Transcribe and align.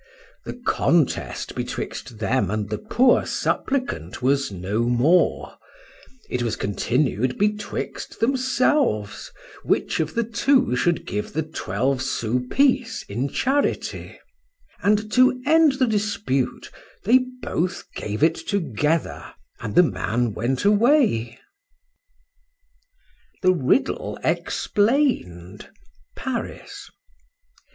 The 0.45 0.59
contest 0.65 1.53
betwixt 1.53 2.17
them 2.17 2.49
and 2.49 2.71
the 2.71 2.79
poor 2.79 3.23
supplicant 3.23 4.19
was 4.19 4.51
no 4.51 4.79
more;—it 4.85 6.41
was 6.41 6.55
continued 6.55 7.37
betwixt 7.37 8.19
themselves, 8.19 9.31
which 9.61 9.99
of 9.99 10.15
the 10.15 10.23
two 10.23 10.75
should 10.75 11.05
give 11.05 11.33
the 11.33 11.43
twelve 11.43 12.01
sous 12.01 12.47
piece 12.49 13.03
in 13.03 13.29
charity;—and, 13.29 15.11
to 15.11 15.39
end 15.45 15.73
the 15.73 15.85
dispute, 15.85 16.71
they 17.03 17.19
both 17.43 17.83
gave 17.93 18.23
it 18.23 18.33
together, 18.33 19.31
and 19.59 19.75
the 19.75 19.83
man 19.83 20.33
went 20.33 20.65
away. 20.65 21.37
THE 23.43 23.53
RIDDLE 23.53 24.17
EXPLAINED. 24.23 25.69
PARIS. 26.15 26.89